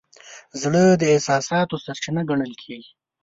زړه 0.61 0.83
د 1.01 1.03
احساساتو 1.13 1.75
سرچینه 1.85 2.21
ګڼل 2.29 2.53
کېږي. 2.63 2.91